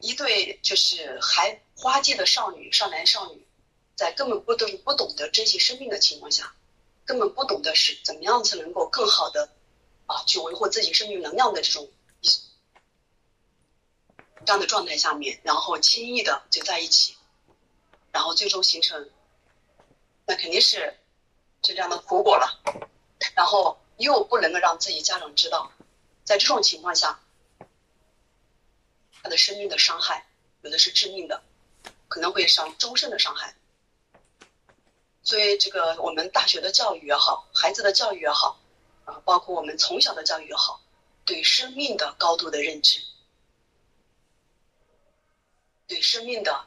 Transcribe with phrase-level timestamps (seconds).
[0.00, 3.46] 一对就是还花季的少女、少男、少女，
[3.94, 6.54] 在根本不懂不懂得珍惜生命的情况下，
[7.04, 9.50] 根本不懂得是怎么样才能够更好的
[10.06, 11.88] 啊去维护自己生命能量的这种
[14.46, 17.14] 这样的状态下面，然后轻易的就在一起，
[18.10, 19.10] 然后最终形成，
[20.24, 20.96] 那肯定是
[21.60, 22.60] 这样的苦果了。
[23.34, 25.70] 然后又不能够让自己家长知道，
[26.24, 27.20] 在这种情况下。
[29.22, 30.26] 他的生命的伤害，
[30.62, 31.42] 有的是致命的，
[32.08, 33.54] 可能会伤终身的伤害。
[35.22, 38.58] 所以，这个我们大学的教育也好，孩子的教育也好，
[39.04, 40.82] 啊，包括我们从小的教育也好，
[41.26, 43.04] 对生命的高度的认知，
[45.86, 46.66] 对生命的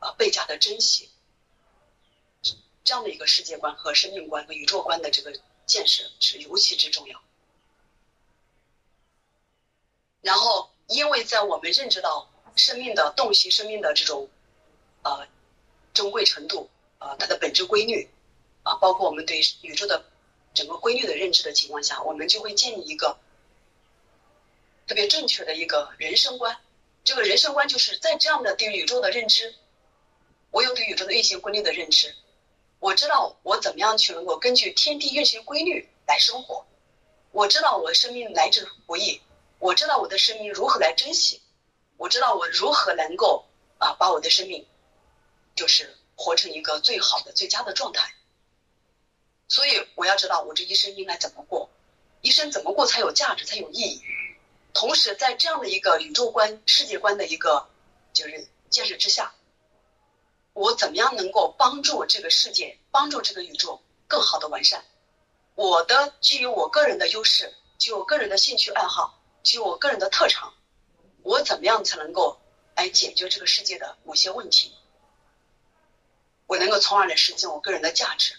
[0.00, 1.08] 啊倍加的珍惜，
[2.82, 7.22] 这样的一个世界观和生命观和宇宙观的这个建设是尤其之重要。
[10.20, 10.68] 然后。
[10.94, 14.28] 因为在我们认知到生命的洞悉、生命的这种
[15.02, 15.26] 呃
[15.92, 18.08] 珍贵程度啊，它的本质规律
[18.62, 20.04] 啊，包括我们对宇宙的
[20.54, 23.18] 整个规律的认知的情况下，我们就会建立一个
[24.86, 26.56] 特别正确的一个人生观。
[27.02, 29.52] 这个人生观就是在这样的对宇宙的认知，
[30.52, 32.14] 我有对宇宙的运行规律的认知，
[32.78, 36.64] 我知道我怎么样去能够根据天地运行规律来生活，
[37.32, 39.20] 我知道我生命来之不易。
[39.64, 41.40] 我知道我的生命如何来珍惜，
[41.96, 43.46] 我知道我如何能够
[43.78, 44.66] 啊把我的生命，
[45.54, 48.14] 就是活成一个最好的、最佳的状态。
[49.48, 51.70] 所以我要知道我这一生应该怎么过，
[52.20, 54.02] 一生怎么过才有价值、才有意义。
[54.74, 57.66] 同时，在这样的一个宇宙观、世界观的一个
[58.12, 59.32] 就是建设之下，
[60.52, 64.84] 我怎么样能够帮助这个世界、帮助这个宇宙更好的完善？
[65.54, 69.22] 我的基于我个人的优势，基于我个人的兴趣爱好。
[69.44, 70.54] 就我个人的特长，
[71.22, 72.40] 我怎么样才能够
[72.74, 74.74] 来解决这个世界的某些问题？
[76.46, 78.34] 我能够从而来实现我个人的价值，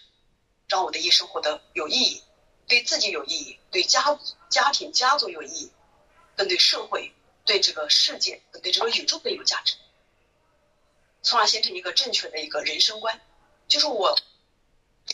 [0.68, 2.24] 让我的一生活得有意义，
[2.68, 5.72] 对自己有意义，对家家庭家族有意义，
[6.36, 7.14] 更对社会、
[7.46, 9.76] 对这个世界、对这个宇宙更有价值，
[11.22, 13.22] 从而形成一个正确的一个人生观，
[13.68, 14.18] 就是我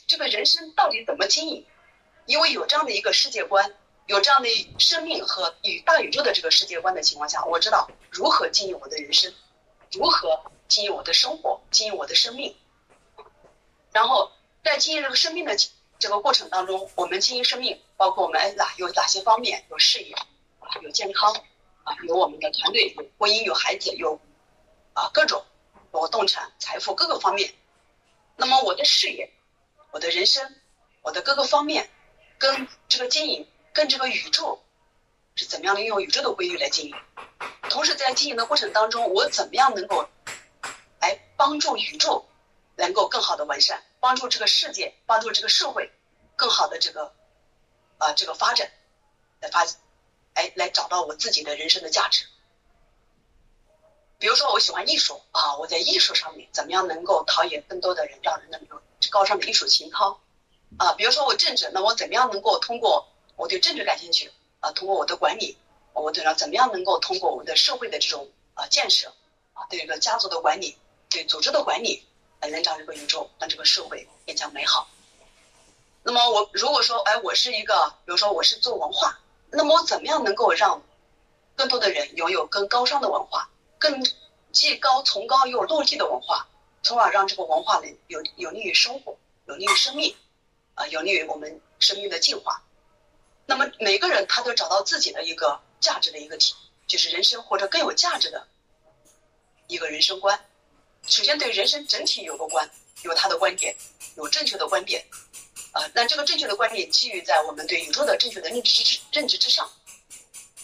[0.07, 1.67] 这个人生到底怎么经营？
[2.27, 3.75] 因为有这样的一个世界观。
[4.07, 9.33] 有这样的生命和与大宇宙的这个世界观的情况下，我知道如何经营我的人生，
[9.91, 12.55] 如何经营我的生活，经营我的生命。
[13.93, 14.31] 然后
[14.63, 15.55] 在经营这个生命的
[15.97, 19.63] 这个过程当中，我们经营生命，包括我们哪有哪些方面？
[19.69, 20.15] 有事业，
[20.81, 21.33] 有健康，
[21.83, 24.19] 啊，有我们的团队，有婚姻，有孩子，有
[24.93, 25.45] 啊各种，
[25.91, 27.53] 我动产、财富各个方面。
[28.35, 29.31] 那么我的事业，
[29.91, 30.55] 我的人生，
[31.01, 31.89] 我的各个方面，
[32.37, 33.47] 跟这个经营。
[33.73, 34.61] 跟这个宇宙
[35.35, 36.95] 是怎么样的用宇宙的规律来经营？
[37.69, 40.07] 同时在经营的过程当中，我怎么样能够
[40.99, 42.25] 来帮助宇宙
[42.75, 45.91] 能够更好的完善，帮助这个世界，帮助这个社会
[46.35, 47.13] 更好的这个
[47.97, 48.69] 啊这个发展
[49.39, 49.65] 来发，
[50.33, 52.25] 哎来找到我自己的人生的价值。
[54.19, 60.21] 比如说我喜欢艺术啊，我在艺术上面怎么样能够陶冶更多的人，让人能够高尚的艺术情操
[60.77, 60.93] 啊？
[60.93, 63.10] 比如说我政治，那我怎么样能够通过
[63.41, 64.29] 我对政治感兴趣
[64.59, 65.57] 啊，通过我的管理，
[65.93, 69.11] 我对了怎么样能够通过我们的社会的这种啊建设
[69.53, 70.77] 啊，对这个家族的管理，
[71.09, 72.03] 对组织的管理，
[72.39, 74.87] 来能让这个宇宙让这个社会更加美好。
[76.03, 79.17] 那么我如果说哎，我是一个，比如说我是做文化，
[79.49, 80.79] 那么我怎么样能够让
[81.55, 84.05] 更多的人拥有更高尚的文化，更
[84.51, 86.47] 既高崇高又落地的文化，
[86.83, 90.15] 从而让这个文化能有有利于生活，有利于生命
[90.75, 92.61] 啊，有利于我们生命的进化。
[93.51, 96.55] 那么每个人他都找到自己的一个价值的一个体，
[96.87, 98.47] 就是人生或者更有价值的
[99.67, 100.39] 一个人生观。
[101.05, 102.71] 首先对人生整体有个观，
[103.03, 103.75] 有他的观点，
[104.15, 105.05] 有正确的观点。
[105.73, 109.69] 呃，那这个正确的观点基于在我们对宇宙的正确的认知之认知之上。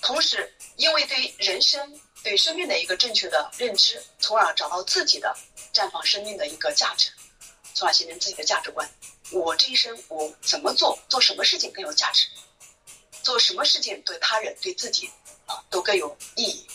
[0.02, 5.36] 同时，因为对人生对生命的一个正确的认知，从而找到自己的
[5.74, 7.12] 绽放生命的一个价值，
[7.74, 8.90] 从而形成自己的价值观。
[9.34, 12.30] 我这一生我怎么做，做什么事情更有价值？
[13.28, 15.12] 做什么事情对他人对自己
[15.48, 16.66] 啊都更有意义，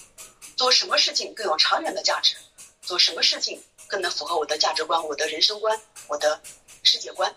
[0.54, 2.36] 做什么事情更有长远的价值，
[2.82, 6.42] 做什么事情更能符合我的价值观、我的人生观、我的
[6.82, 7.34] 世界观。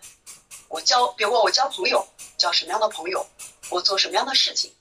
[0.68, 2.06] 我交，比如我交朋友，
[2.38, 3.26] 交什么样的朋友，
[3.70, 4.76] 我做什么样的事情，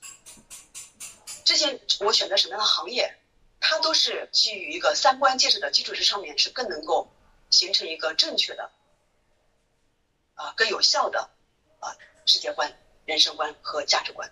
[1.45, 3.17] 这些我选择什么样的行业，
[3.61, 7.09] 它都是基于一个三观建设的基础之上面，是更能够
[7.49, 8.69] 形成一个正确的
[10.33, 11.29] 啊更有效的
[11.79, 11.95] 啊
[12.25, 12.77] 世界观。
[13.05, 14.31] 人生观和价值观，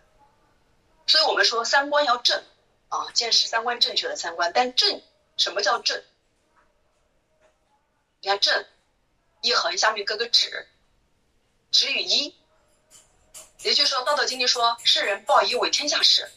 [1.08, 2.44] 所以我们说三观要正，
[2.90, 4.52] 啊，见识三观正确的三观。
[4.54, 5.02] 但正
[5.38, 6.04] 什么叫正？
[8.22, 8.66] 你看正
[9.42, 10.68] 一横下面搁个止，
[11.72, 12.36] 止与一，
[13.60, 16.28] 也就是说《道德经》里说“世人报以为天下事”。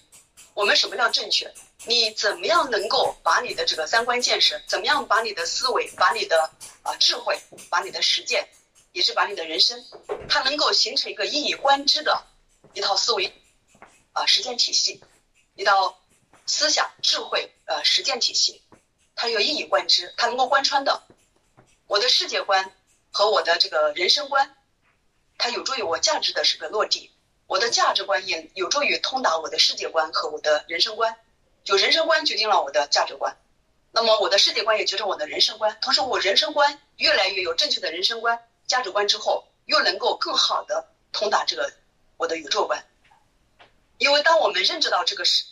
[0.53, 1.53] 我们什么叫正确？
[1.85, 6.51] 你怎么样能够把你的这个三观见识，怎么样把你的思维，把你的
[6.83, 7.39] 啊智慧，
[7.71, 8.49] 把你的实践，
[8.97, 9.85] 也是把你的人生，
[10.27, 12.25] 它能够形成一个一以贯之的
[12.73, 13.31] 一套思维
[14.15, 15.03] 啊实践体系，
[15.55, 15.99] 一套
[16.47, 18.63] 思想智慧呃实践体系，
[19.15, 21.03] 它有一以贯之，它能够贯穿的。
[21.87, 22.73] 我的世界观
[23.11, 24.57] 和我的这个人生观，
[25.37, 27.11] 它有助于我价值的这个落地，
[27.47, 31.15] 我的价值观也有助于通达我的世界观和我的人生观。
[31.65, 33.37] 就人生观决定了我的价值观，
[33.93, 35.77] 那么我的世界观也决定我的人生观。
[35.83, 41.73] 同时，我人生观越来越有正确的人生观、价值观之后，又能够更好的通达这个
[42.17, 42.85] 我的宇宙观。
[43.99, 45.45] 因为当我们认知到这个是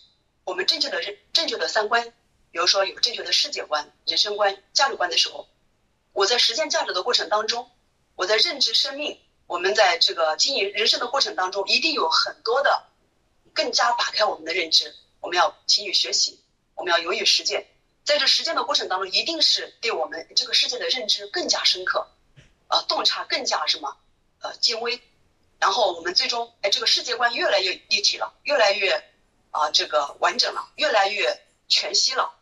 [0.44, 2.12] 我们正确的认正确的三观，
[2.50, 5.48] 比如说有正确的世界观、人生观、价值观的时候，
[6.12, 7.70] 我在实现价值的过程当中，
[8.16, 12.86] 我在认知生命，我们在这个经营人生的过程当中，一定有很多的
[13.52, 14.94] 更加打开我们的认知。
[15.20, 16.38] 我们要勤于学习，
[16.74, 17.66] 我们要勇于实践，
[18.04, 22.06] 在这实践的过程当中，一定是对我们这个世界的认知更加深刻，
[22.68, 23.96] 呃，洞察更加什么，
[24.40, 25.00] 呃，精微，
[25.58, 29.02] 然后我们最终，哎，这个世界观越来越立体了，越来越
[29.50, 32.34] 啊，这个完整了，越来越全息了。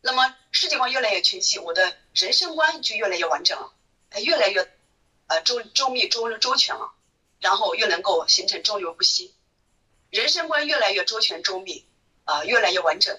[0.00, 3.72] 那么世界观越来越全息，我的人生观就越来越完整了，
[4.10, 4.68] 哎，越来越
[5.26, 6.92] 呃周周密周周全了，
[7.40, 9.34] 然后又能够形成周流不息，
[10.10, 11.84] 人生观越来越周全周密。
[12.26, 13.16] 啊，越来越完整。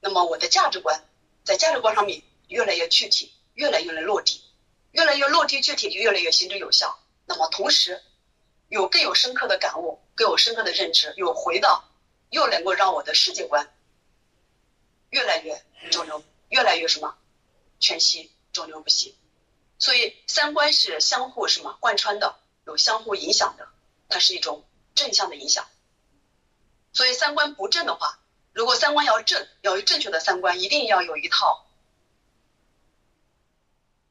[0.00, 1.04] 那么我的价值观
[1.44, 4.42] 在价值观上面越来越具体，越来越能落地，
[4.94, 7.00] 越来越落地具体，就越来越行之有效。
[7.26, 8.00] 那么同时
[8.68, 11.84] 有更有深刻的感悟，更有深刻的认知，有回到，
[12.30, 13.74] 又能够让我的世界观
[15.10, 15.60] 越来越
[15.90, 17.18] 中流，越来越什么
[17.80, 19.18] 全息，中流不息。
[19.80, 23.66] 所以三观是相互什么贯穿的，有相互影响的，
[24.08, 24.64] 它是一种
[24.94, 25.66] 正向的影响。
[26.92, 28.20] 所以三观不正的话，
[28.52, 31.66] 如果三观要正，要有正确的三观，一定要有一套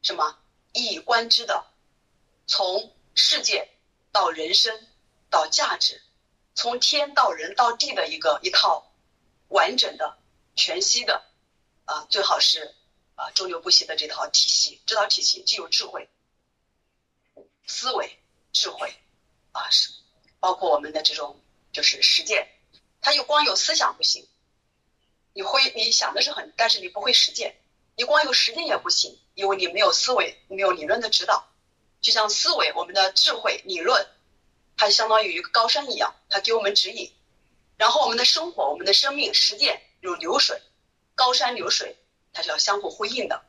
[0.01, 0.37] 什么
[0.73, 1.65] 一以贯之的，
[2.45, 3.69] 从世界
[4.11, 4.87] 到人生
[5.29, 6.01] 到价值，
[6.55, 8.91] 从天到人到地的一个一套
[9.49, 10.17] 完整的、
[10.55, 11.23] 全息的
[11.85, 12.75] 啊，最好是
[13.15, 14.81] 啊周流不息的这套体系。
[14.85, 16.09] 这套体系既有智慧、
[17.67, 18.19] 思维、
[18.51, 18.93] 智慧
[19.51, 19.91] 啊，是
[20.39, 21.39] 包括我们的这种
[21.71, 22.49] 就是实践。
[22.99, 24.27] 他又光有思想不行，
[25.33, 27.55] 你会你想的是很，但是你不会实践，
[27.95, 31.47] 你光有实践也不行，因为你没有思维，没有理论的指导。
[32.01, 34.07] 就像思维，我们的智慧理论，
[34.77, 37.11] 它相当于一个高山一样，它给我们指引。
[37.77, 40.61] 然后我们的生活，我们的生命实践有流水，
[41.15, 41.95] 高山流水，
[42.33, 43.43] 它是要相互呼应的。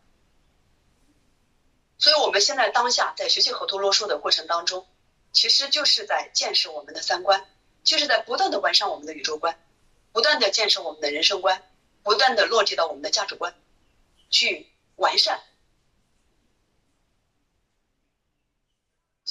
[1.98, 4.86] 所以我们现在当下在学习河图洛书的过程当中，
[5.32, 7.46] 其实就是在建设我们的三观。
[7.82, 9.62] 就是在不断的完善我们的宇宙观，
[10.10, 11.70] 不断的建设我们的人生观，
[12.02, 13.54] 不断的落地到我们的价值观，
[14.34, 14.66] 去
[14.96, 15.40] 完善。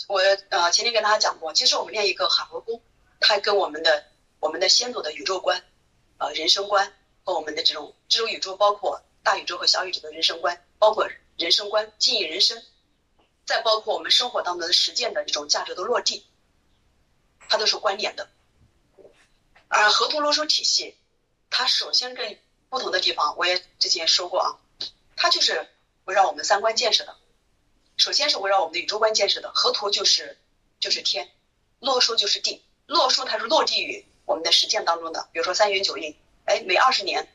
[0.08, 2.82] 我呃前天跟大家讲过，其实我们练一个海河功，
[3.20, 4.06] 它跟我们的
[4.40, 5.62] 我们的先祖的宇宙观、
[6.20, 6.94] 呃人生观
[7.26, 12.64] 和我们的这种这种宇宙，包括大宇宙和小宇宙的人生观，包括人生观经营人生，
[13.46, 16.26] 再包括我们生活当中的实践的这种价值的落地，
[17.50, 18.30] 它都是关联的。
[19.68, 20.96] 而河图洛书体系，
[21.50, 24.60] 它首先跟不同的地方，我也之前说过啊，
[25.24, 25.66] 它就是
[26.04, 27.16] 围绕我们三观建设的。
[27.96, 29.54] 首先是围绕我们的宇宙观建设的。
[29.54, 30.38] 河图就是
[30.82, 31.32] 就是天，
[31.80, 32.62] 洛书就是地。
[32.88, 35.30] 洛书它是落地于我们的实践当中的。
[35.32, 36.14] 比如说三元九运，
[36.44, 37.26] 哎，每二十年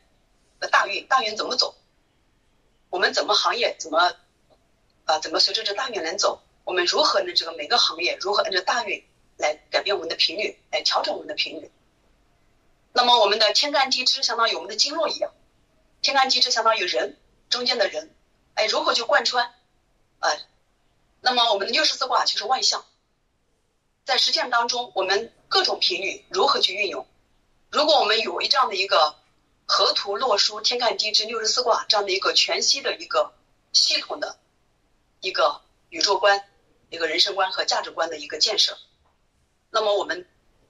[0.60, 1.76] 的大运，大运怎么走？
[2.90, 4.14] 我们怎么行业怎么
[5.06, 5.18] 啊？
[5.20, 6.42] 怎么随着这大运能走？
[6.64, 7.32] 我们如何呢？
[7.32, 9.02] 这个每个行业如何按照大运
[9.38, 11.70] 来改变我们的频率，来调整我们的频率？
[12.92, 15.32] 那么我们的天干地支相当于我们的经络一样，
[16.02, 17.16] 天干地支相当于人
[17.48, 18.14] 中间的人，
[18.54, 19.54] 哎，如何去贯穿？
[20.20, 20.38] 呃，
[21.20, 22.84] 那么我们的六十四卦就是万象，
[24.04, 27.06] 在实践当中，我们各种频率如何去运用？
[27.70, 29.16] 如果我们有一这样的一个
[29.66, 33.32] 河图洛书天干地支六十四卦这样的一个全息的一个
[33.72, 34.38] 系统的
[35.20, 36.48] 一个宇宙观、
[36.90, 38.78] 一个人生观和价值观的一个建设，
[39.70, 40.26] 那么我们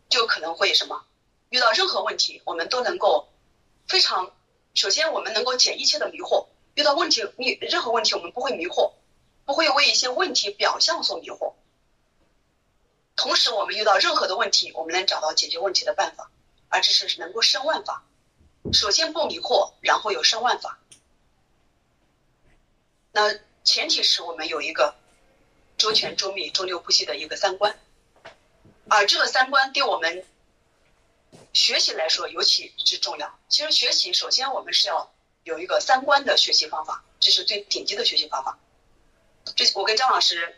[0.08, 1.04] 就可能会什么？
[1.50, 3.28] 遇到任何问题，我们都能够
[3.86, 4.32] 非常
[4.74, 6.46] 首先，我们能够解一切的迷惑。
[6.78, 8.92] 遇到问题，你任何问题，我们不会迷惑，
[9.44, 11.54] 不会为一些问题表象所迷惑。
[13.16, 16.30] 同时，我们遇到任何的问题，我们能找到解决问题的办法，
[16.68, 18.04] 而这是能够胜万法。
[18.72, 20.78] 首先不迷惑，然后有生万法。
[23.10, 24.94] 那前提是我们有一个
[25.76, 27.76] 周全、周密、周六不息的一个三观，
[28.88, 30.24] 而这个三观对我们
[31.52, 33.36] 学习来说尤其之重要。
[33.48, 35.12] 其实学习首先我们是要
[35.48, 38.58] 有一个三观的学习方法，这是最顶级的学习方法。
[39.56, 40.54] 这我跟张老师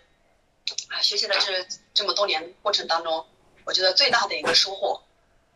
[0.89, 3.25] 啊学习的这这么多年过程当中，
[3.65, 5.01] 我觉得最大的一个收获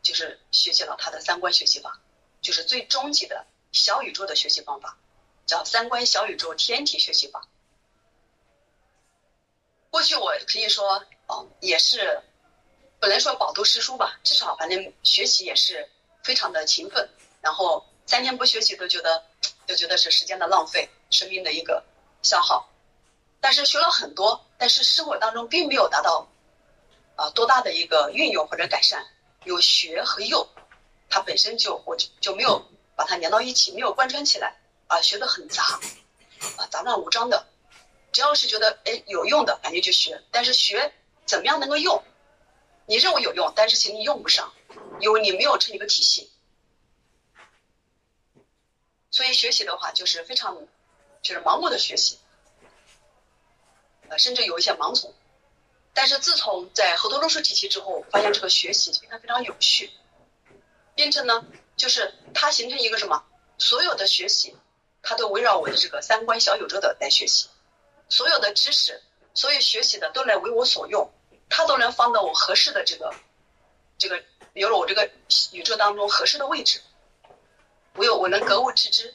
[0.03, 2.00] 就是学习了他的三观学习法。
[2.41, 4.99] 就是最终极的小宇宙的学习方法，
[5.47, 7.49] 叫三观小宇宙天体学习法。
[9.88, 12.21] 过去我可以说，哦，也是
[13.00, 15.88] 不能说饱读诗书吧，至少反正学习也是
[16.23, 17.09] 非常的勤奋。
[17.41, 19.23] 然后三天不学习都觉得，
[19.66, 21.82] 都觉得是时间的浪费，生命的一个
[22.23, 22.68] 消耗。
[23.40, 26.28] 但是学了很多，但是生活当中并没有达到
[27.16, 29.06] 啊多大的一个运用或者改善。
[29.44, 30.49] 有学和用。
[31.11, 34.56] 它本身就我就就没有把它连到一起，没有贯穿起来
[34.87, 35.78] 啊，学的很杂
[36.56, 37.46] 啊，杂乱无章的。
[38.11, 40.20] 只要是觉得哎有用的，感觉就学。
[40.30, 40.92] 但是学
[41.26, 42.02] 怎么样能够用？
[42.87, 44.52] 你认为有用，但是其实你用不上，
[45.00, 46.30] 因为你没有成一个体系。
[49.14, 50.59] 所以学习的话，就是非常
[51.23, 52.18] 就是盲目的学习，
[54.09, 55.14] 呃，甚至有一些盲从。
[55.92, 59.92] 但是自从在河多路数体系之后，发现这个学习非常非常有序。
[60.97, 63.25] 变成呢，就是它形成一个什么？
[63.56, 64.56] 所有的学习，
[65.00, 67.47] 它都围绕我的这个三观小宇宙的来学习，
[68.09, 69.00] 所有的知识，
[69.33, 71.09] 所有学习的都来为我所用，
[71.49, 73.14] 它都能放到我合适的这个，
[73.97, 75.09] 这个有了我这个
[75.52, 76.83] 宇宙当中合适的位置。
[77.97, 79.15] 我有我能格物致知，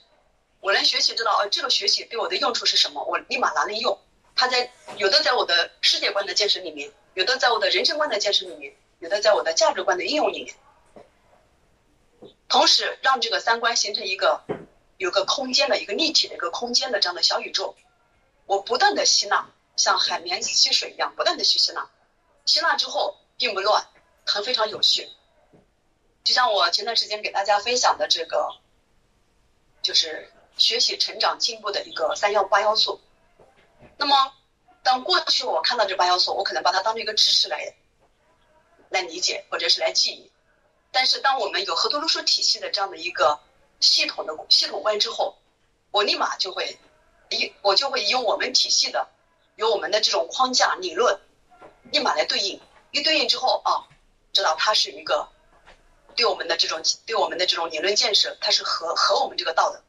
[0.62, 4.00] 我能学习知道哦，这个学习对我的用处是什么，我立马拿来用。
[4.36, 10.56] 它在有的在我的世界观的建设里面，有的在我的人生观的建设里面，有的在我的价值观的应用里面。
[12.48, 14.42] 同时，让这个三观形成一个
[14.98, 17.76] 有个空间的一个立体的一个空间的这样的小宇宙，
[18.46, 21.90] 我不断的吸纳，像海绵吸水一样，不断的去吸纳，
[22.46, 23.86] 吸纳之后并不乱，
[24.26, 25.10] 很非常有序。
[26.24, 28.56] 就像我前段时间给大家分享的这个，
[29.82, 33.00] 就是学习、成长、进步的一个三要八要素。
[33.98, 34.34] 那么，
[34.84, 37.76] 当过去我看到这八要素，我可能把它当成一个知识来
[38.90, 40.32] 来理解，或者是来记忆。
[40.92, 43.40] 但是，当我们有合作路书体系的这样的一个
[43.80, 45.38] 系统的系统观之后，
[45.92, 46.78] 我立马就会
[47.30, 49.08] 一我就会用我们体系的，
[49.56, 51.20] 有我们的这种框架理论，
[51.92, 52.60] 立马来对应。
[52.92, 53.86] 一对应之后啊，
[54.34, 55.30] 知道它是一个
[56.20, 59.82] 对我们的这种对我们的这种理论建设，它是合合我们这个道的。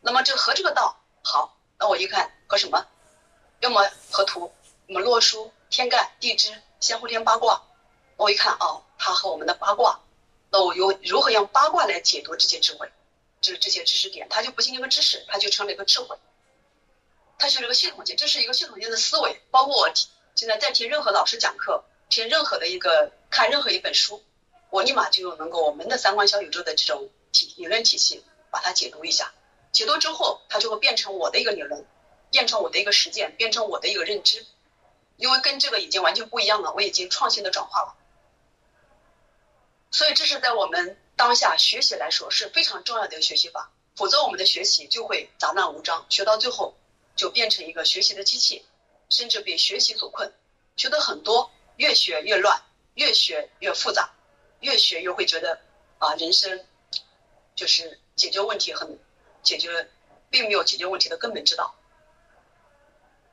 [0.00, 2.84] 那么这合这个道好，那我一看和什么？
[3.60, 4.52] 要么合图，
[4.88, 7.62] 我们洛书、天干、地支、先后天八卦。
[8.16, 10.00] 我一看哦，它和我们的八卦。
[10.50, 12.90] 那我用如何用八卦来解读这些智慧，
[13.40, 16.16] 这这些知识点，它就不仅一个知识，它就成了一个智慧，
[17.38, 19.40] 它是一个系统性，这是一个系统性的思维。
[19.52, 19.88] 包括我
[20.34, 24.20] 现在在听任何老师讲课，听任何的一个看任何一本书，
[24.74, 29.32] 我立马就能够我们的三观小宇宙的这种体理论体系，把它解读一下。
[29.70, 31.86] 解读之后，它就会变成我的一个理论，
[32.32, 34.44] 变成我的一个实践，变成我的一个认知，
[35.16, 37.94] 因为跟这个已经完全不一样了，我已经创新的转化了。
[39.92, 46.76] 所以这是在我们当下学习来说是非常重要的一个学习法，否则我们的学习就会杂乱无章，学到最后
[47.14, 48.66] 就变成一个学习的机器，
[49.08, 50.32] 甚至被学习所困，
[50.74, 52.60] 学的很多，越学越乱，
[52.94, 54.10] 越学越复杂，
[54.64, 55.60] 越学越会觉得
[55.98, 56.64] 啊，人生
[57.54, 58.98] 就是解决问题很
[59.42, 59.90] 解决，
[60.30, 61.74] 并没有解决问题的根本之道。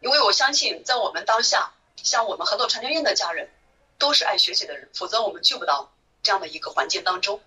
[0.02, 1.74] 因为我相信，在我们当下，
[2.04, 3.50] 像我们合作传承院的家人，
[3.98, 5.92] 都是爱学习的人，否则我们聚不到。
[6.24, 7.42] 这样的一个环境当中，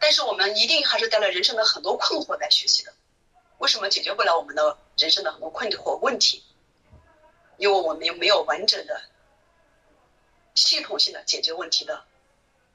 [0.00, 2.92] 但是我们一定还是带了人生的很多困惑来学习的。
[3.58, 6.42] 为什么解决不了我们的人生的很多困惑问题？
[7.58, 9.02] 因为我们没有完整的、
[10.56, 12.04] 系统性的解决问题的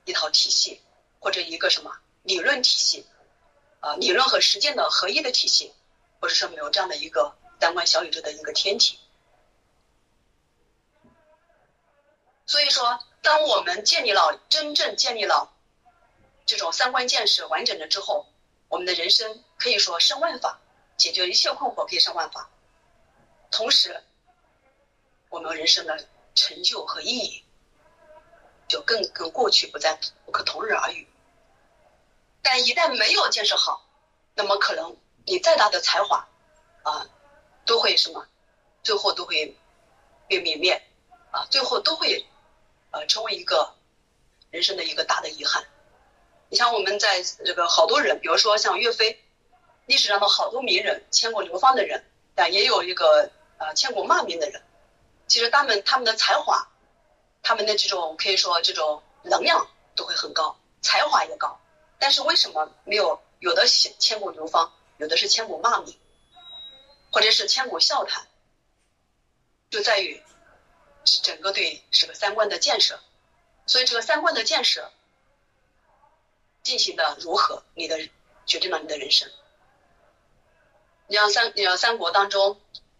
[0.05, 0.81] 一套体系，
[1.19, 3.05] 或者一个什么理论体系，
[3.79, 5.73] 啊，理论和实践的合一的体系，
[6.19, 8.99] 或者说没有这样的一个三观小宇宙的一个天体。
[12.45, 13.03] 所以说。
[13.23, 15.53] 当我们建立了真正建立了
[16.47, 18.25] 这种三观建设完整了之后，
[18.67, 20.59] 我们的人生可以说胜万法，
[20.97, 22.49] 解决一切困惑可以生万法。
[23.51, 24.03] 同时，
[25.29, 27.43] 我们人生的成就和意义
[28.71, 31.07] 就更跟过去不再不可同日而语。
[32.41, 33.85] 但一旦没有建设好，
[34.33, 36.27] 那么可能你再大的才华
[36.83, 37.07] 啊，
[37.65, 38.25] 都会什么，
[38.81, 39.55] 最后都会
[40.27, 40.81] 被泯灭
[41.31, 42.25] 啊，最后都会。
[42.93, 43.73] 呃，成为一个
[44.49, 45.63] 人生的一个大的遗憾。
[46.49, 49.23] 你像我们在这个好多人，比如说像岳飞，
[49.85, 52.03] 历史上的好多名人，千古流芳的人，
[52.35, 54.61] 但也有一个呃千古骂名的人。
[55.25, 56.67] 其实他们他们的才华，
[57.43, 61.59] 他们的这种可以说这种能量都会很高，才华也高。
[61.99, 65.97] 但是为什么没有有的千千古流芳，有的是千古骂名，
[67.11, 68.27] 或者是千古笑谈？
[69.69, 70.21] 就在于
[71.23, 72.99] 整个对这个三观的建设。
[73.67, 74.91] 所以这个三观的建设
[76.61, 78.09] 进行的如何，你的
[78.45, 79.31] 决定了你的人生。
[81.07, 82.59] 你像三，你像三国当中，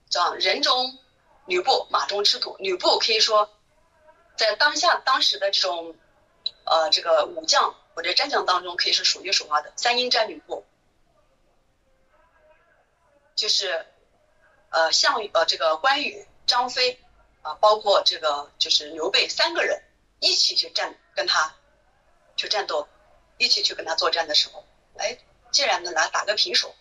[0.10, 0.98] 叫人中
[1.46, 2.56] 吕布，马中吃土。
[2.60, 3.50] 吕布可以说
[4.42, 5.96] 在当下当时的这种
[6.64, 9.72] 呃这个武将或者战将当中，可以是数一数二的。
[9.76, 10.66] 三英战吕布，
[13.36, 13.86] 就是
[14.72, 17.00] 呃项羽呃这个关羽、张飞
[17.44, 19.84] 啊，包括这个就是刘备三个人。
[20.20, 21.56] 一起去战，跟他
[22.36, 22.88] 去战斗，
[23.38, 24.66] 一起去跟他作战的时候，
[24.98, 25.18] 哎，
[25.52, 26.76] 竟然能来打个平手，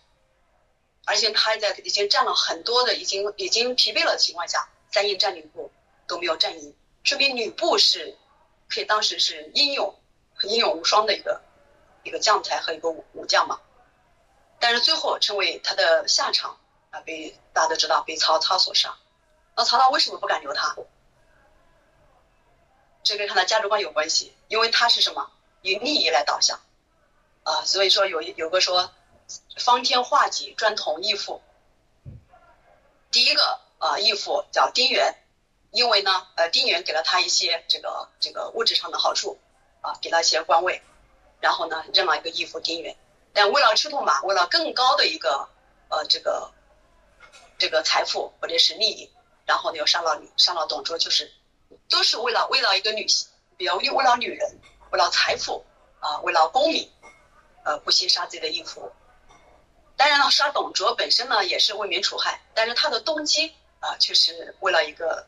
[1.05, 5.71] 而且他在已经战了很多的，已经已经疲惫了的情况下，三英战吕布
[6.07, 8.17] 都没有战赢，说明吕布是
[8.69, 9.95] 可以当时是英勇、
[10.43, 11.41] 英勇无双的一个
[12.03, 13.59] 一个将才和一个武武将嘛。
[14.59, 16.57] 但是最后成为他的下场
[16.91, 18.95] 啊，被大家都知道被曹操所杀。
[19.55, 20.75] 那曹操为什么不敢留他？
[23.03, 25.31] 这跟他的价值观有关系，因为他是什么
[25.61, 26.59] 以利益来导向
[27.43, 28.93] 啊，所以说有有个说
[29.57, 31.41] 方天画戟专统义父，
[33.09, 35.15] 第一个啊义父叫丁原，
[35.71, 39.39] 因为呢呃丁原给了他一些这个这个物质上的好处
[39.81, 40.81] 啊，给他一些官位，
[41.39, 42.95] 然后呢认了一个义父丁原，
[43.33, 45.49] 但为了吃兔马，为了更高的一个
[45.89, 46.51] 呃这个
[47.57, 49.09] 这个财富或者是利益，
[49.45, 51.31] 然后呢又杀了杀了董卓，就是。
[51.89, 54.59] 都是为了为了一个女性，比如为了女人，
[54.91, 55.65] 为了财富
[55.99, 56.89] 啊，为了功名，
[57.63, 58.91] 呃，不惜杀自己的义父。
[59.97, 65.25] 当然了，杀董卓本身呢也是为民除害，但是他的动机啊却是为了一个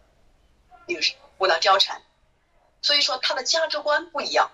[0.88, 2.02] 女人，为了貂蝉。
[2.82, 4.52] 所以说他的价值观不一样，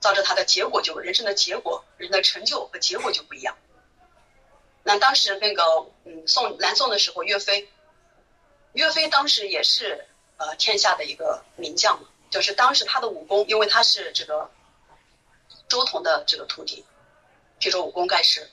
[0.00, 3.56] 造成他的结果就人生的结果，人的成就和结果就不一样。
[4.82, 5.62] 那当时那个
[6.04, 7.68] 嗯宋南宋的时候，岳飞，
[8.72, 10.06] 岳飞当时也是。
[10.42, 14.50] 呃，天下的一个名将嘛，就是当时他的武功，因为他是这个
[15.68, 16.82] 周同的这个徒弟，
[17.58, 18.50] 据说武功盖世，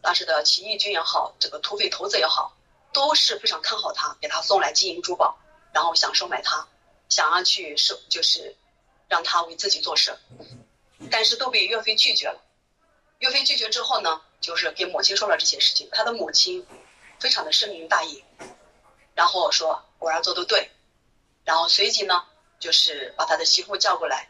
[0.00, 2.56] 当时的起义军也好，这个土匪头子也好，
[2.92, 5.38] 都是非常看好他，给他送来金银珠宝，
[5.72, 6.68] 然后想收买他，
[7.08, 8.54] 想要去收，就是
[9.08, 10.16] 让他为自己做事，
[11.10, 12.40] 但是都被岳飞拒绝了。
[13.18, 16.66] 岳飞拒绝之后呢，就是给母亲说了这些事情，他的母亲
[17.18, 18.22] 非常的深明大义，
[19.14, 20.70] 然后说我儿做的对。
[21.44, 22.24] 然后随即呢，
[22.58, 24.28] 就是把他的媳妇叫过来，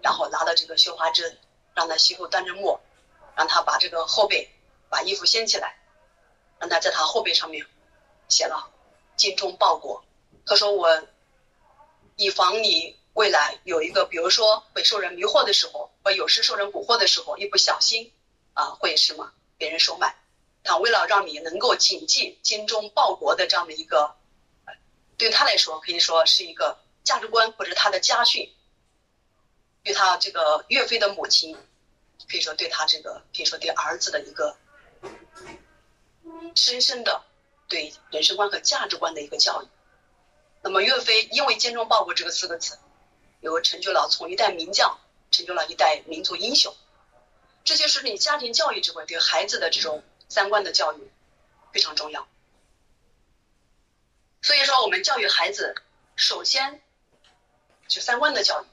[0.00, 1.38] 然后拿到这个绣花针，
[1.74, 2.80] 让他媳妇端着墨，
[3.34, 4.50] 让他把这个后背
[4.88, 5.76] 把衣服掀起来，
[6.58, 7.66] 让他在他后背上面
[8.28, 8.70] 写了
[9.16, 10.04] “精忠报国”。
[10.46, 11.06] 他说：“我
[12.16, 18.12] 以防你未来有一个，比如说会受人迷惑的时候，或有时受人蛊惑的时候，一不小心
[18.52, 20.16] 啊会什么被人收买。
[20.62, 24.16] 他为了让你能够谨记精忠报国的这样的一个。”
[25.16, 28.52] 对他来说，可以说是一个价值观，或者他的家训。
[29.84, 31.56] 对他这个岳飞的母亲，
[32.28, 34.56] 可以说对他这个，可以说对儿子的一个
[36.56, 37.22] 深深的
[37.68, 39.66] 对人生观和价值观的一个教育。
[40.64, 42.78] 那么岳飞因为“精忠报国”这个四个字，
[43.40, 44.98] 有成就了从一代名将，
[45.30, 46.74] 成就了一代民族英雄。
[47.64, 51.12] 这就是你家庭教育这块对孩子的这种三观的教育
[51.70, 52.26] 非常重要。
[54.40, 55.74] 所以说，我们教育孩子，
[56.16, 56.80] 首先
[57.86, 58.66] 就三观的教育。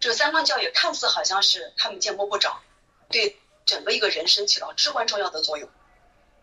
[0.00, 2.60] 这个三观教育看似好像是看不见摸不着，
[3.08, 5.70] 对整个一个人生起到至关重要的作用。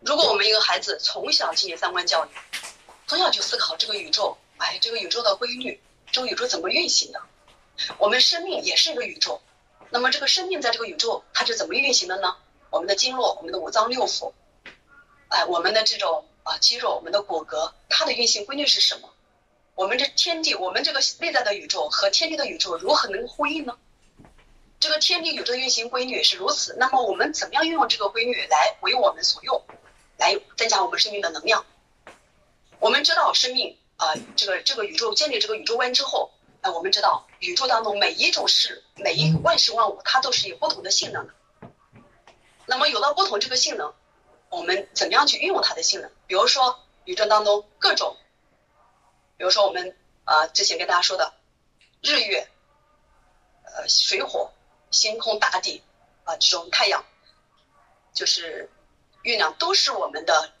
[0.00, 2.30] 如果我们一个孩子从小进行三观教育，
[3.06, 5.80] 从小就思考这个宇宙，哎，这个宇宙的规律，
[6.12, 7.22] 这个宇宙怎么运行的？
[7.98, 9.40] 我们生命也是一个宇宙，
[9.90, 12.36] 那么这个生命在这个宇宙它是怎么运行的呢？
[12.70, 14.32] 我们的经络，我们的五脏六腑，
[15.28, 16.24] 哎，我们的这种。
[16.44, 19.10] 啊，肌肉，我们的骨骼，它的运行规律是什么？
[19.74, 23.76] 我们这天地，我们这个内在的宇宙和天地的宇宙如何能呼应呢？
[24.80, 29.62] 这个天地宇宙运行规律是如此，那么我们怎么样运用这个规律来为我们所用，
[30.16, 31.66] 来增加我们生命的能量？
[32.78, 36.30] 我们知道生命啊，这个这个宇宙建立这个宇宙观之后，
[36.62, 41.34] 啊，我们知道宇宙当中每一种事，每一万事万物，它都是有不同的性能的。
[42.64, 43.92] 那么有了不同这个性能。
[44.50, 46.10] 我们怎么样去运用它的性能？
[46.26, 48.16] 比如说宇宙当中各种，
[49.36, 51.34] 比如说我们啊之前跟大家说的
[52.00, 52.48] 日月，
[53.64, 54.50] 呃水火
[54.90, 55.82] 星空大地，
[56.24, 57.04] 啊，这种太阳，
[58.14, 58.70] 就是
[59.22, 60.54] 月亮，都是我们的，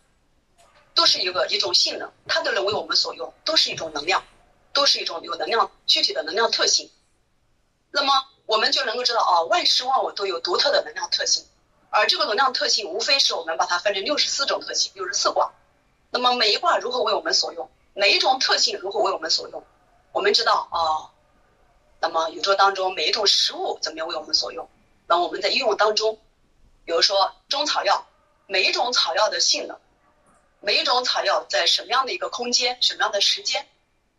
[0.98, 4.24] 都是一个一种性能，它都能为我们所用，都是一种能量，
[4.72, 6.90] 都是一种有能量具体的能量特性。
[7.92, 8.12] 那么
[8.46, 11.46] 我们就能够知道啊，万事万物都有独特的能量特性，
[11.90, 15.52] 而这个能量特性无非是我们把它分成六十四种特性，六十四卦。
[16.10, 17.70] 那么每一卦如何为我们所用？
[17.94, 19.62] 每一种特性如何为我们所用？
[20.10, 21.14] 我们知道啊，
[22.00, 24.68] 那么宇宙当中每一种食物怎么样为我们所用？
[25.06, 26.18] 那我们在应用当中，
[26.84, 28.04] 比如说中草药，
[28.48, 29.78] 每一种草药的性能，
[30.68, 33.66] 每一种草药在什么样的一个空间、什么样的时间，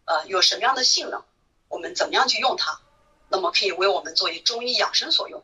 [0.06, 1.24] 呃，有什么样的性能，
[1.68, 2.82] 我们怎么样去用它？
[3.28, 5.44] 那么可以为我们作为中医养生所用。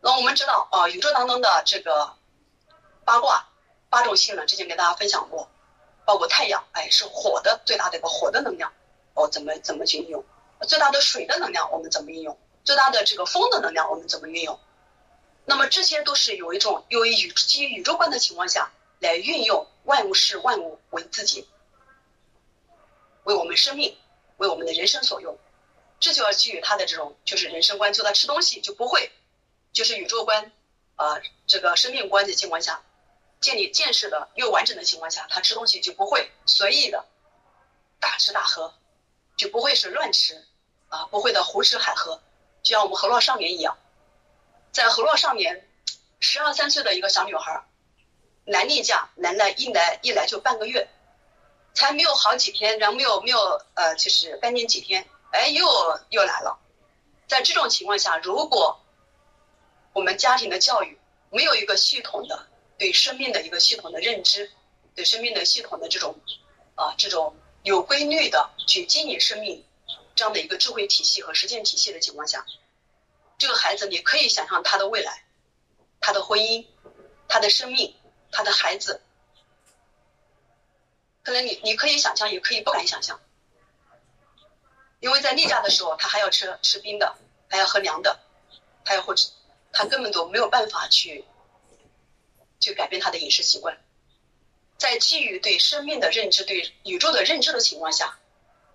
[0.00, 2.14] 那我们知道啊，宇宙当中的这个
[3.04, 3.48] 八卦
[3.88, 5.50] 八种性能，之前跟大家分享过，
[6.04, 8.72] 包括太阳，哎，是火的最大的一个火的能量，
[9.14, 10.24] 哦，怎么怎么去应用？
[10.68, 12.38] 最大的水的能量我们怎么运用？
[12.62, 14.60] 最大的这个风的能量我们怎么运用？
[15.46, 21.48] 那么这些都是有一种由于宇基于宇宙观的情况下来运用万物是万物为自己，
[23.24, 23.96] 为我们生命，
[24.36, 25.36] 为我们的人生所用。
[25.98, 29.10] 这就要基于他的这种就是人生观，就他吃东西就不会，
[29.72, 30.52] 就是宇宙观，
[30.96, 32.82] 呃，这个生命观的情况下，
[33.40, 37.04] 建立见识的又完整的情况下，他吃东西就不会随意的
[37.98, 38.72] 大吃大喝，
[39.36, 40.46] 就不会是乱吃，
[40.88, 42.22] 啊，不会的胡吃海喝。
[42.62, 43.78] 就像我们河洛少年一样，
[44.72, 45.66] 在河洛少年，
[46.18, 47.62] 十二三岁的一个小女孩，
[48.44, 50.88] 来例假来了一来一来就半个月，
[51.74, 53.38] 才没有好几天，然后没有没有
[53.74, 55.66] 呃，就是半年几天，哎，又
[56.10, 56.58] 又来了。
[57.28, 58.80] 在这种情况下，如果
[59.92, 60.98] 我们家庭的教育
[61.30, 62.46] 没有一个系统的
[62.78, 64.50] 对生命的一个系统的认知，
[64.94, 66.18] 对生命的系统的这种
[66.74, 69.64] 啊这种有规律的去经营生命。
[70.16, 72.44] 这样的一个智慧体系和实践体系的情况下，
[73.38, 75.24] 这个孩子你可以想象他的未来，
[75.98, 76.66] 他的婚姻，
[77.26, 77.94] 他的生命，
[78.30, 79.00] 他的孩子，
[81.22, 83.20] 可能你你可以想象，也可以不敢想象，
[85.00, 87.16] 因为在例假的时候，他还要吃吃冰的，
[87.48, 88.20] 还要喝凉的，
[88.84, 89.28] 还要或者
[89.72, 91.24] 他根本都没有办法去
[92.58, 93.78] 去改变他的饮食习惯，
[94.78, 98.18] 在基于对生命的认知、对宇宙的认知的情况下。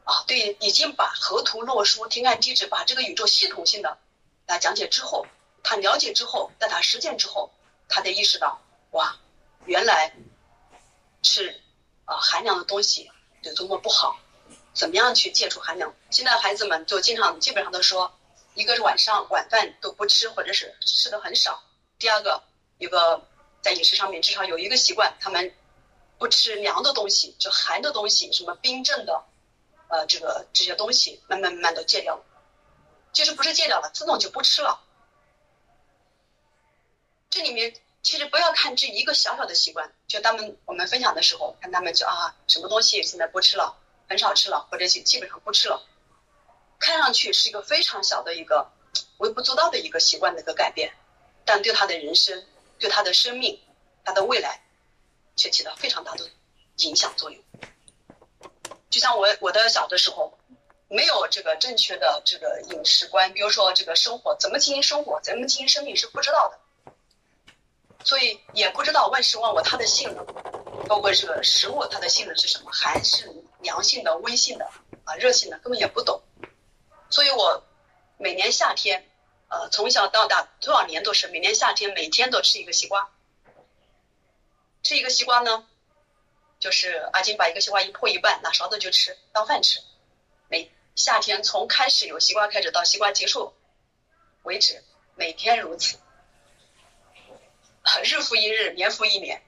[0.05, 3.97] 啊，对，已经把河图洛书、天干地支，把这个宇宙系统性的
[4.45, 5.25] 来讲解之后，
[5.63, 7.51] 他了解之后，在他实践之后，
[7.89, 9.17] 他才意识到，哇，
[9.65, 10.13] 原来
[11.23, 11.61] 是
[12.05, 13.09] 啊寒凉的东西
[13.41, 14.19] 有多么不好，
[14.73, 15.93] 怎么样去戒除寒凉？
[16.09, 18.17] 现在孩子们就经常基本上都说，
[18.53, 21.63] 一个是晚上晚饭都不吃，或者是吃的很少；
[21.99, 22.43] 第二个，
[22.77, 23.27] 有个
[23.61, 25.53] 在饮食上面至少有一个习惯，他们
[26.17, 29.23] 不吃凉的东西，就寒的东西，什么冰镇的。
[29.87, 32.23] 呃，这个这些东西慢慢慢慢都戒掉了，
[33.13, 34.81] 其实不是戒掉了，自动就不吃了。
[37.29, 37.71] 这里面
[38.05, 43.75] 其实不要看这一个小小的习惯，就他们我们分享的时候，看他们就啊，什么东西现在不吃了，
[44.07, 45.83] 很少吃了，或者基基本上不吃了，
[46.77, 48.71] 看上去是一个非常小的一个
[49.17, 50.93] 微不足道的一个习惯的一个改变，
[51.45, 52.45] 但对他的人生、
[52.77, 53.59] 对他的生命、
[54.03, 54.61] 他的未来，
[55.35, 56.29] 却起到非常大的
[56.75, 57.43] 影响作用。
[58.91, 60.37] 就像我我的小的时候，
[60.89, 66.59] 没有这个正确的这个饮食观，比如说这个生活怎么经营生活，怎么经营生命是不知道的，
[68.05, 70.25] 所以也不知道万事万物它的性能，
[70.87, 73.29] 包括这个食物它的性能是什么，寒是
[73.61, 74.69] 凉性的、温性的
[75.03, 76.21] 啊、热性的，根本也不懂。
[77.09, 77.63] 所以我
[78.17, 79.09] 每年夏天，
[79.49, 83.09] 呃，从小到大多少年都是每年夏天每天都吃一个西瓜，
[84.83, 85.67] 吃一个西瓜呢。
[86.57, 89.81] 就是阿金把一个西瓜一破一半，拿勺子就吃当饭吃。
[90.47, 93.53] 每夏天从开始有西瓜开始到西瓜结束
[94.43, 94.81] 为止，
[95.15, 95.97] 每天如此，
[98.03, 99.41] 日复一日，年复一年。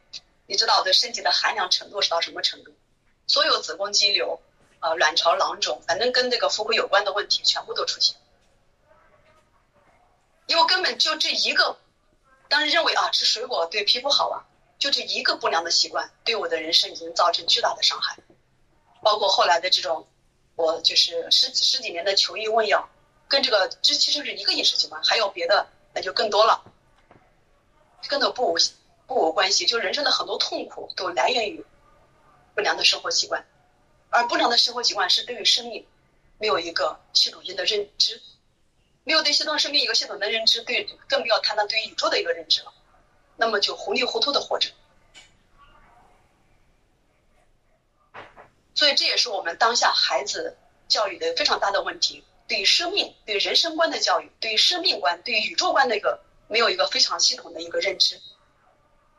[0.46, 2.74] 你知道我的身体的寒凉程度是到什么程度？
[3.28, 4.40] 所有子宫肌瘤、
[4.80, 8.16] 啊卵巢囊肿，反正跟这个妇科有关的问题全部都出现。
[10.46, 11.78] 因为根本就这一个，
[12.48, 14.46] 当时认为啊吃水果对皮肤好啊。
[14.80, 18.16] 就这一个不良的习惯，对我的人生已经造成巨大的伤害，
[19.02, 20.08] 包括后来的这种，
[20.56, 22.88] 我就是十十几年的求医问药，
[23.28, 26.64] 跟这个这其实是一个饮食习惯，还有别的那就更多了，
[28.08, 28.58] 跟都不无
[29.08, 29.66] 不无关系。
[29.66, 31.66] 就人生的很多痛苦都来源于
[32.56, 33.46] 不良的生活习惯，
[34.10, 35.86] 而不良的生活习惯是对于生命
[36.38, 38.22] 没有一个系统性的认知，
[39.04, 42.74] 没有对系统生命一个系统的认知，对更不要谈到对宇宙的一个认知了。
[43.36, 44.70] 那么就糊里糊涂的活着，
[48.74, 50.58] 所以这也是我们当下孩子
[50.88, 52.24] 教育的非常大的问题。
[52.48, 58.20] 对于生命、对于人生观的教育，对于生命观、对于宇宙观的一个没有一个非常系统的一个认知，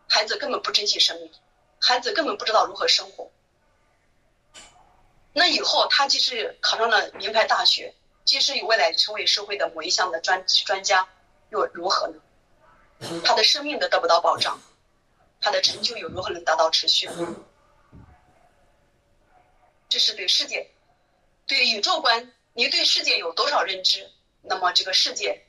[0.09, 1.31] 孩子根本不珍惜生命，
[1.81, 3.31] 孩子根本不知道如何生活。
[5.33, 11.09] 那以后他即使考上了名牌大学，即使有未来成为社会的某一项的专专家，
[11.51, 12.21] 又如何呢？
[13.25, 14.61] 他的生命都得不到保障，
[15.41, 17.09] 他的成就又如何能达到持续？
[19.89, 20.71] 这是对世界、
[21.47, 24.11] 对宇宙观，你对世界有多少认知，
[24.43, 25.47] 那么这个世界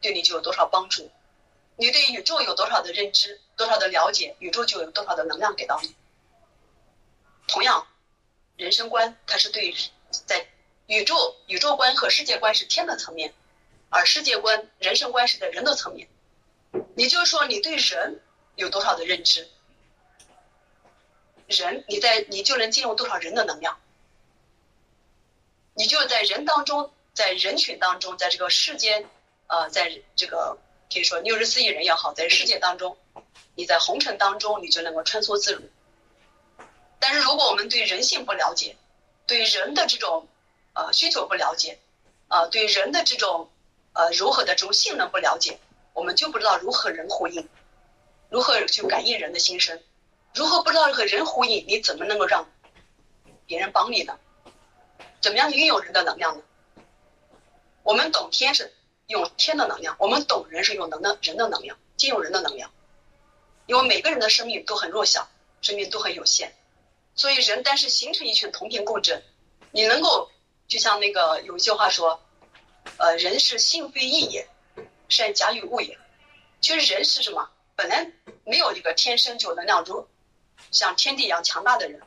[0.00, 1.10] 对你就有多少帮助。
[1.76, 5.94] 你对宇宙有多少的认知，多少的了解，宇宙就有多少的能量给到你。
[7.48, 7.86] 同样，
[8.56, 9.74] 人生观它是对
[10.10, 10.46] 在
[10.86, 13.32] 宇宙宇宙观和世界观是天的层面，
[13.88, 16.08] 而世界观、人生观是在人的层面。
[16.96, 18.20] 也就是说，你对人
[18.56, 19.48] 有多少的认知，
[21.46, 23.80] 人你在你就能进入多少人的能量，
[25.74, 29.08] 你就在人当中，在人群当中，在这个世间，
[29.50, 30.56] 呃，在这个
[30.92, 32.96] 可以说六十四亿人也好，在世界当中，
[33.56, 35.62] 你在红尘当中，你就能够穿梭自如。
[37.00, 38.76] 但是如果我们对人性不了解，
[39.26, 40.28] 对人的这种
[40.72, 41.80] 呃需求不了解，
[42.28, 43.50] 啊，对人的这种
[43.92, 45.58] 呃如何的这种性能不了解。
[45.94, 47.48] 我们就不知道如何人呼应，
[48.28, 49.82] 如何去感应人的心声，
[50.32, 52.48] 如何不知道和人呼应，你怎么能够让
[53.46, 54.16] 别人帮你呢？
[55.20, 56.42] 怎么样运用人的能量呢？
[57.82, 58.72] 我们懂天是
[59.10, 62.70] 用天的能量，我们懂人是用能的人的能量，借用人的能量。
[63.66, 65.28] 因为每个人的生命都很弱小，
[65.60, 66.52] 生命都很有限，
[67.14, 69.22] 所以人但是形成一群同频共振，
[69.72, 70.30] 你能够
[70.68, 72.22] 就像那个有一句话说，
[72.98, 74.48] 呃，人是性非异也。
[75.08, 75.98] 善假与物也，
[76.60, 77.50] 其实人是什么？
[77.74, 78.12] 本来
[78.44, 80.06] 没有一个天生就能量如
[80.70, 82.00] 像天地一样强大的人。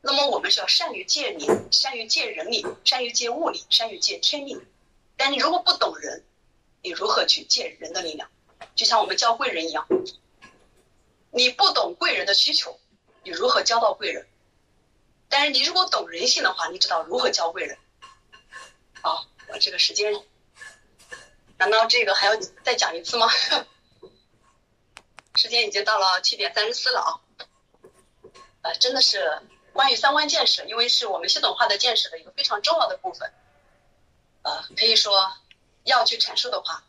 [0.00, 4.58] 那么我们是要善于借力，善于借人力，善于借物力，善于借天力。
[5.18, 6.24] 但你如果不懂人，
[6.82, 8.28] 你如何去借人的力量？
[8.74, 9.86] 就像我们教贵人一样，
[11.30, 12.78] 你不懂贵人的需求，
[13.22, 14.26] 你如何教到贵人？
[15.28, 17.78] 但是你如果懂人性的话，你知道如何教贵人。
[19.02, 20.22] 好，我这个时间。
[21.58, 23.28] 难道这个还要再讲一次吗？
[25.36, 27.20] 时间已经到了七点三十四了啊！
[28.60, 29.40] 呃，真的是
[29.72, 33.32] 关于三观建设，因为是我们系统化的建设的一个非常重要的部分。
[34.42, 35.32] 呃，可以说
[35.86, 36.84] 要去阐述的话，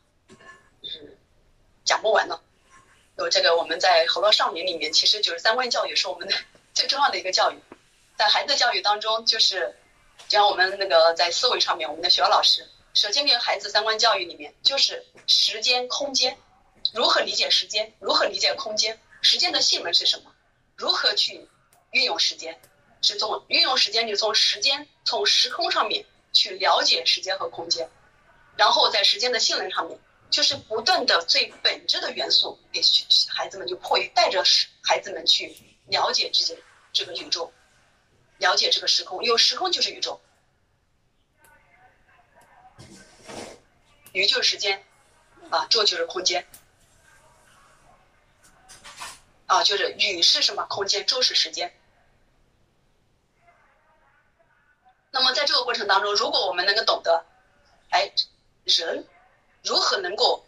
[0.83, 1.17] 是
[1.85, 2.39] 讲不完的。
[3.17, 6.35] 有这个我们在很多少年里面，其实就是三观教育是我们的
[6.73, 7.57] 最重要的一个教育，
[8.17, 9.75] 在孩子教育当中，就是
[10.27, 12.67] 就像我们那个在思维上面，我们的学校老师。
[12.93, 16.37] 首先，给孩子三观教育里面就是时间、空间，
[16.93, 20.33] 如何理解时间，如何理解空间，时间的性能是什么，
[20.75, 21.47] 如何去
[21.91, 22.59] 运用时间，
[23.03, 27.87] 是从运用时间，就从时间、从时空上面去了解时间和空间，
[28.57, 32.81] 然后在时间的性能上面，就是不断的最本质的元素给
[33.29, 34.43] 孩子们就迫于带着
[34.83, 36.57] 孩子们去了解这些
[36.91, 37.53] 这个宇宙，
[38.37, 40.19] 了解这个时空，有时空就是宇宙。
[44.13, 44.83] 宇就是时间，
[45.51, 46.47] 啊，宙就是空间，
[49.45, 51.71] 啊，就是宇是什么空间，宙是时间。
[55.11, 57.25] 那么在这个过程当中，如果我们能够懂得，
[57.89, 58.11] 哎，
[58.67, 59.05] 人
[59.63, 60.45] 如何能够，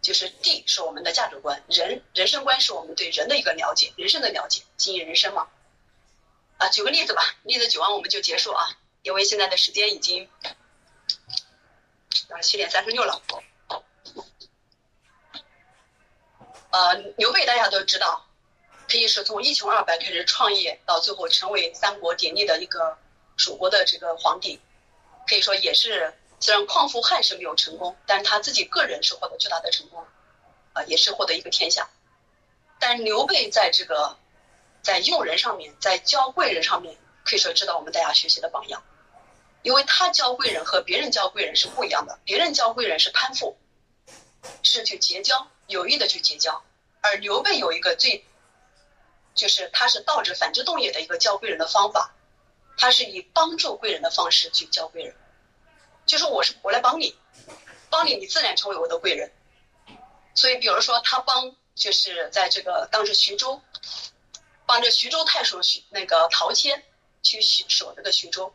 [0.00, 5.48] 就是地是我们的价值观，人人生观是我们对人的一个了解，人生的了解，经营人生嘛。
[6.58, 10.28] 啊，举个例子吧，例子举完我们就结束啊，因为现在的时间已经。
[12.28, 13.20] 啊，七点三十六了。
[16.70, 18.26] 呃，刘备大家都知道，
[18.88, 22.96] 可以是从一穷二白开始创业，到最后成为三国鼎立的一个
[23.36, 24.58] 蜀国的这个皇帝，
[25.26, 30.04] 可以说也是虽然匡扶汉室没有成功，但是他自己个人是获得巨大的成功，
[30.72, 31.88] 啊，也是获得一个天下。
[32.80, 34.18] 但刘备在这个
[34.82, 38.82] 在用人上面，在教贵人上面，可以说知道我们大家学习的榜样。
[39.62, 43.56] 因为他教贵人和别人教贵人是不一样的，别人教贵人是攀附，
[44.64, 46.64] 是去结交，有意的去结交，
[47.02, 48.24] 而刘备有一个最，
[49.36, 52.12] 就是他是倒置反之动也的一个教贵人的方法，
[52.76, 55.14] 他是以帮助贵人的方式去教贵人，
[56.12, 57.16] 就是我是我来帮你，
[57.88, 59.32] 帮你你自然成为我的贵人，
[60.34, 63.62] 所以比如说他帮就是在这个当时徐州，
[64.66, 66.84] 帮着徐州太守徐那个陶谦
[67.22, 68.52] 去守这个徐州。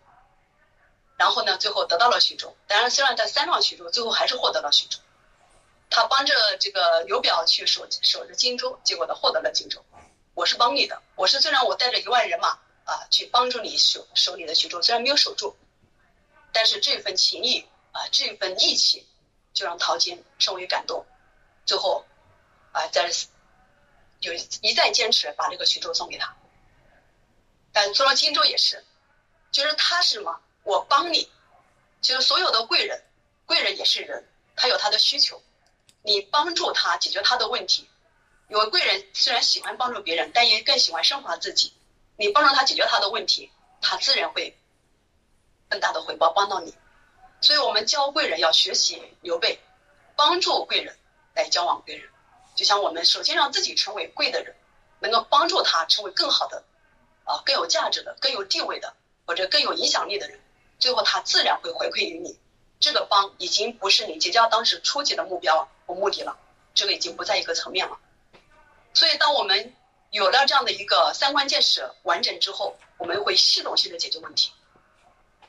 [1.17, 2.55] 然后呢，最后得到了徐州。
[2.67, 4.99] 当然，虽然在三让徐州，最后还是获得了徐州。
[5.89, 9.83] 他帮着这个刘表去守守着荆州，结果他获得了荆州。
[10.35, 12.49] 我是帮你的，我是虽然我带着一万人马
[12.83, 15.57] 啊去帮助你守守你的徐州，虽然没有守住，
[16.51, 19.07] 但是这份情谊啊，这份义气，
[19.53, 21.05] 就让陶谦甚为感动。
[21.65, 22.05] 最后
[22.71, 23.11] 啊，在
[24.19, 26.35] 就一再坚持把这个徐州送给他。
[27.71, 28.83] 但做到荆州也是，
[29.51, 30.39] 就是他是什么？
[30.63, 31.29] 我帮你，
[32.01, 33.03] 就是所有的贵人，
[33.45, 35.41] 贵人也是人，他有他的需求，
[36.01, 37.87] 你帮助他解决他的问题。
[38.47, 41.73] 有贵人虽然喜欢帮助别人，但也更喜欢升华自己。
[42.15, 44.57] 你帮助他解决他的问题，他自然会
[45.69, 46.75] 更大的回报帮到你。
[47.41, 49.59] 所以我们教贵人要学习刘备，
[50.15, 50.97] 帮助贵人
[51.35, 52.09] 来交往贵人。
[52.55, 54.55] 就像我们首先让自己成为贵的人，
[54.99, 56.63] 能够帮助他成为更好的。
[57.29, 60.39] 啊，更有价值的、更有地位的，或者更有影响力的人，
[60.79, 62.39] 最后他自然会回馈于你。
[62.79, 66.39] 这个帮已经不是你结交当时初级的目标和目的了，
[66.73, 67.99] 这个已经不在一个层面了。
[68.93, 69.75] 所以，当我们
[70.09, 74.53] 有了这样的一个三观见识完整之后，我们会系统性的解决问题。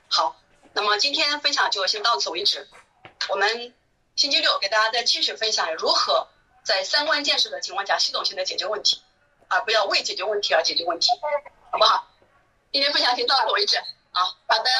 [0.09, 0.37] 好，
[0.73, 2.69] 那么今天分享就先到此为止。
[3.29, 3.75] 我们
[4.17, 6.29] 星期六给大家再继续分享如何
[6.65, 9.03] 在三观建设的情况下系统性的解决问题，
[9.49, 11.11] 而不要为解决问题而解决问题。
[11.71, 12.09] 好不好？
[12.73, 13.77] 今天分享先到此为止。
[14.13, 14.71] 好，好的。